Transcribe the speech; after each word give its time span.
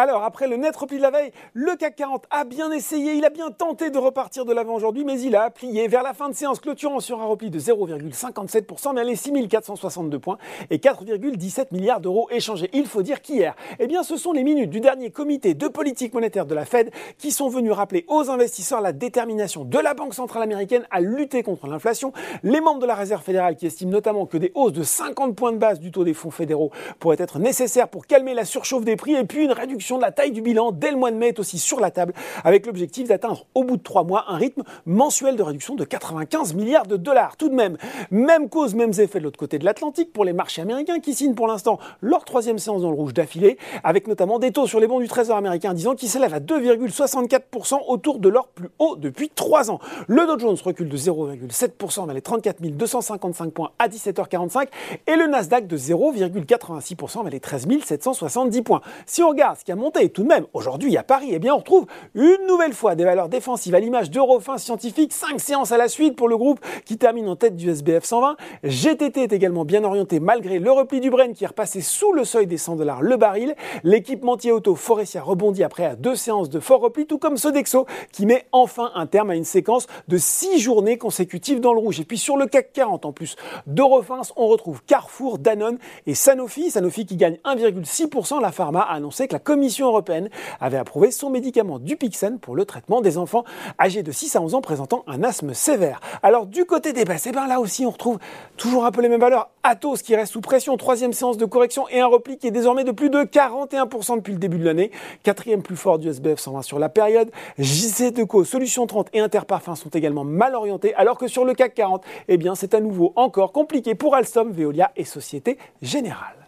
Alors, 0.00 0.22
après 0.22 0.46
le 0.46 0.54
net 0.54 0.76
repli 0.76 0.98
de 0.98 1.02
la 1.02 1.10
veille, 1.10 1.32
le 1.54 1.74
CAC 1.74 1.96
40 1.96 2.26
a 2.30 2.44
bien 2.44 2.70
essayé, 2.70 3.14
il 3.14 3.24
a 3.24 3.30
bien 3.30 3.50
tenté 3.50 3.90
de 3.90 3.98
repartir 3.98 4.44
de 4.44 4.52
l'avant 4.52 4.76
aujourd'hui, 4.76 5.02
mais 5.04 5.20
il 5.20 5.34
a 5.34 5.50
plié 5.50 5.88
vers 5.88 6.04
la 6.04 6.14
fin 6.14 6.28
de 6.28 6.36
séance, 6.36 6.60
clôturant 6.60 7.00
sur 7.00 7.20
un 7.20 7.24
repli 7.24 7.50
de 7.50 7.58
0,57% 7.58 8.94
vers 8.94 9.02
les 9.02 9.16
6462 9.16 10.20
points 10.20 10.38
et 10.70 10.76
4,17 10.76 11.72
milliards 11.72 12.00
d'euros 12.00 12.28
échangés. 12.30 12.70
Il 12.74 12.86
faut 12.86 13.02
dire 13.02 13.20
qu'hier, 13.20 13.56
eh 13.80 13.88
bien, 13.88 14.04
ce 14.04 14.16
sont 14.16 14.30
les 14.30 14.44
minutes 14.44 14.70
du 14.70 14.78
dernier 14.78 15.10
comité 15.10 15.54
de 15.54 15.66
politique 15.66 16.14
monétaire 16.14 16.46
de 16.46 16.54
la 16.54 16.64
Fed 16.64 16.92
qui 17.18 17.32
sont 17.32 17.48
venus 17.48 17.72
rappeler 17.72 18.04
aux 18.06 18.30
investisseurs 18.30 18.80
la 18.80 18.92
détermination 18.92 19.64
de 19.64 19.78
la 19.80 19.94
Banque 19.94 20.14
centrale 20.14 20.44
américaine 20.44 20.86
à 20.92 21.00
lutter 21.00 21.42
contre 21.42 21.66
l'inflation. 21.66 22.12
Les 22.44 22.60
membres 22.60 22.78
de 22.78 22.86
la 22.86 22.94
Réserve 22.94 23.24
fédérale 23.24 23.56
qui 23.56 23.66
estiment 23.66 23.90
notamment 23.90 24.26
que 24.26 24.38
des 24.38 24.52
hausses 24.54 24.74
de 24.74 24.84
50 24.84 25.34
points 25.34 25.50
de 25.50 25.58
base 25.58 25.80
du 25.80 25.90
taux 25.90 26.04
des 26.04 26.14
fonds 26.14 26.30
fédéraux 26.30 26.70
pourraient 27.00 27.16
être 27.18 27.40
nécessaires 27.40 27.88
pour 27.88 28.06
calmer 28.06 28.34
la 28.34 28.44
surchauffe 28.44 28.84
des 28.84 28.94
prix 28.94 29.16
et 29.16 29.24
puis 29.24 29.42
une 29.42 29.50
réduction 29.50 29.87
de 29.96 30.02
la 30.02 30.12
taille 30.12 30.32
du 30.32 30.42
bilan 30.42 30.72
dès 30.72 30.90
le 30.90 30.96
mois 30.96 31.10
de 31.10 31.16
mai 31.16 31.28
est 31.28 31.38
aussi 31.38 31.58
sur 31.58 31.80
la 31.80 31.90
table, 31.90 32.12
avec 32.44 32.66
l'objectif 32.66 33.08
d'atteindre 33.08 33.46
au 33.54 33.64
bout 33.64 33.76
de 33.76 33.82
trois 33.82 34.04
mois 34.04 34.26
un 34.28 34.36
rythme 34.36 34.62
mensuel 34.84 35.36
de 35.36 35.42
réduction 35.42 35.74
de 35.74 35.84
95 35.84 36.54
milliards 36.54 36.86
de 36.86 36.96
dollars. 36.96 37.36
Tout 37.36 37.48
de 37.48 37.54
même, 37.54 37.78
même 38.10 38.48
cause, 38.48 38.74
mêmes 38.74 38.92
effets 38.98 39.18
de 39.18 39.24
l'autre 39.24 39.38
côté 39.38 39.58
de 39.58 39.64
l'Atlantique 39.64 40.12
pour 40.12 40.24
les 40.24 40.32
marchés 40.32 40.62
américains 40.62 41.00
qui 41.00 41.14
signent 41.14 41.34
pour 41.34 41.46
l'instant 41.46 41.78
leur 42.02 42.24
troisième 42.24 42.58
séance 42.58 42.82
dans 42.82 42.90
le 42.90 42.96
rouge 42.96 43.14
d'affilée, 43.14 43.56
avec 43.84 44.06
notamment 44.08 44.38
des 44.38 44.52
taux 44.52 44.66
sur 44.66 44.80
les 44.80 44.86
bons 44.86 45.00
du 45.00 45.08
Trésor 45.08 45.36
américain 45.36 45.72
disant 45.72 45.94
qu'ils 45.94 46.08
s'élèvent 46.08 46.34
à 46.34 46.40
2,64% 46.40 47.80
autour 47.86 48.18
de 48.18 48.28
leur 48.28 48.48
plus 48.48 48.68
haut 48.78 48.96
depuis 48.96 49.30
trois 49.30 49.70
ans. 49.70 49.78
Le 50.08 50.26
Dow 50.26 50.38
Jones 50.38 50.56
recule 50.62 50.88
de 50.88 50.96
0,7% 50.96 52.04
vers 52.04 52.14
les 52.14 52.22
34 52.22 52.60
255 52.60 53.52
points 53.52 53.70
à 53.78 53.88
17h45 53.88 54.68
et 55.06 55.16
le 55.16 55.26
Nasdaq 55.26 55.66
de 55.66 55.76
0,86% 55.76 57.22
vers 57.22 57.30
les 57.30 57.40
13 57.40 57.66
770 57.84 58.62
points. 58.62 58.80
Si 59.06 59.22
on 59.22 59.28
regarde 59.28 59.58
ce 59.58 59.64
qui 59.64 59.72
a 59.72 59.76
monté 59.78 60.08
tout 60.10 60.22
de 60.22 60.28
même 60.28 60.46
aujourd'hui 60.52 60.96
à 60.96 61.02
Paris, 61.02 61.30
eh 61.32 61.38
bien 61.38 61.54
on 61.54 61.58
retrouve 61.58 61.86
une 62.14 62.46
nouvelle 62.46 62.74
fois 62.74 62.94
des 62.94 63.04
valeurs 63.04 63.28
défensives 63.28 63.74
à 63.74 63.80
l'image 63.80 64.10
d'Eurofin 64.10 64.58
Scientifique, 64.58 65.12
5 65.12 65.40
séances 65.40 65.72
à 65.72 65.78
la 65.78 65.88
suite 65.88 66.16
pour 66.16 66.28
le 66.28 66.36
groupe 66.36 66.60
qui 66.84 66.98
termine 66.98 67.28
en 67.28 67.36
tête 67.36 67.56
du 67.56 67.70
SBF 67.70 68.04
120. 68.04 68.36
GTT 68.64 69.22
est 69.22 69.32
également 69.32 69.64
bien 69.64 69.84
orienté 69.84 70.20
malgré 70.20 70.58
le 70.58 70.70
repli 70.70 71.00
du 71.00 71.10
Brent 71.10 71.32
qui 71.32 71.44
est 71.44 71.48
repassé 71.48 71.80
sous 71.80 72.12
le 72.12 72.24
seuil 72.24 72.46
des 72.46 72.58
100 72.58 72.76
dollars 72.76 73.00
le 73.00 73.16
baril. 73.16 73.54
L'équipementier 73.84 74.52
auto 74.52 74.74
Forestia 74.74 75.22
rebondit 75.22 75.62
après 75.62 75.84
à 75.84 75.96
deux 75.96 76.16
séances 76.16 76.50
de 76.50 76.60
fort 76.60 76.80
repli, 76.80 77.06
tout 77.06 77.18
comme 77.18 77.36
Sodexo 77.36 77.86
qui 78.12 78.26
met 78.26 78.46
enfin 78.52 78.90
un 78.94 79.06
terme 79.06 79.30
à 79.30 79.36
une 79.36 79.44
séquence 79.44 79.86
de 80.08 80.18
6 80.18 80.58
journées 80.58 80.98
consécutives 80.98 81.60
dans 81.60 81.72
le 81.72 81.78
rouge. 81.78 82.00
Et 82.00 82.04
puis 82.04 82.18
sur 82.18 82.36
le 82.36 82.46
CAC 82.46 82.72
40 82.72 83.04
en 83.04 83.12
plus 83.12 83.36
d'Eurofins, 83.66 84.22
on 84.36 84.48
retrouve 84.48 84.82
Carrefour, 84.84 85.38
Danone 85.38 85.78
et 86.06 86.14
Sanofi. 86.14 86.70
Sanofi 86.70 87.06
qui 87.06 87.16
gagne 87.16 87.38
1,6%. 87.44 88.40
La 88.40 88.52
pharma 88.52 88.80
a 88.80 88.94
annoncé 88.94 89.28
que 89.28 89.34
la 89.34 89.38
Commission 89.38 89.67
européenne 89.86 90.28
avait 90.60 90.78
approuvé 90.78 91.10
son 91.10 91.30
médicament 91.30 91.78
Dupixen 91.78 92.38
pour 92.38 92.56
le 92.56 92.64
traitement 92.64 93.00
des 93.00 93.18
enfants 93.18 93.44
âgés 93.80 94.02
de 94.02 94.12
6 94.12 94.36
à 94.36 94.40
11 94.40 94.54
ans 94.54 94.60
présentant 94.60 95.04
un 95.06 95.22
asthme 95.22 95.54
sévère. 95.54 96.00
Alors 96.22 96.46
du 96.46 96.64
côté 96.64 96.92
des 96.92 97.04
baisses, 97.04 97.26
et 97.26 97.30
eh 97.30 97.32
ben 97.32 97.46
là 97.46 97.60
aussi 97.60 97.86
on 97.86 97.90
retrouve 97.90 98.18
toujours 98.56 98.84
un 98.84 98.90
peu 98.90 99.02
les 99.02 99.08
mêmes 99.08 99.20
valeurs. 99.20 99.50
Atos 99.62 100.02
qui 100.02 100.16
reste 100.16 100.32
sous 100.32 100.40
pression, 100.40 100.76
troisième 100.76 101.12
séance 101.12 101.36
de 101.36 101.44
correction 101.44 101.88
et 101.90 102.00
un 102.00 102.06
repli 102.06 102.38
qui 102.38 102.46
est 102.46 102.50
désormais 102.50 102.84
de 102.84 102.92
plus 102.92 103.10
de 103.10 103.18
41% 103.18 104.16
depuis 104.16 104.32
le 104.32 104.38
début 104.38 104.58
de 104.58 104.64
l'année. 104.64 104.90
Quatrième 105.22 105.62
plus 105.62 105.76
fort 105.76 105.98
du 105.98 106.08
SBF 106.08 106.38
120 106.38 106.62
sur 106.62 106.78
la 106.78 106.88
période. 106.88 107.30
JC 107.58 108.12
Deco, 108.12 108.44
Solution 108.44 108.86
30 108.86 109.08
et 109.12 109.20
Interparfum 109.20 109.76
sont 109.76 109.90
également 109.90 110.24
mal 110.24 110.54
orientés, 110.54 110.94
alors 110.94 111.18
que 111.18 111.28
sur 111.28 111.44
le 111.44 111.54
CAC 111.54 111.74
40, 111.74 112.04
eh 112.28 112.36
bien 112.36 112.54
c'est 112.54 112.74
à 112.74 112.80
nouveau 112.80 113.12
encore 113.16 113.52
compliqué 113.52 113.94
pour 113.94 114.14
Alstom, 114.14 114.52
Veolia 114.52 114.90
et 114.96 115.04
Société 115.04 115.58
Générale. 115.82 116.47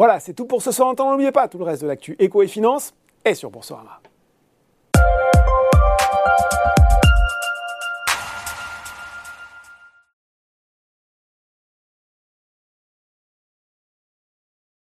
Voilà, 0.00 0.18
c'est 0.18 0.32
tout 0.32 0.46
pour 0.46 0.62
ce 0.62 0.72
soir. 0.72 0.94
N'oubliez 0.98 1.30
pas, 1.30 1.46
tout 1.46 1.58
le 1.58 1.64
reste 1.64 1.82
de 1.82 1.86
l'actu 1.86 2.16
éco 2.18 2.42
et 2.42 2.46
finance 2.46 2.94
est 3.22 3.34
sur 3.34 3.50
Boursorama. 3.50 4.00